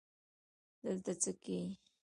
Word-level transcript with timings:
دلته 0.83 1.11
څه 1.21 1.31
که 1.41 1.53
یې 1.61 1.67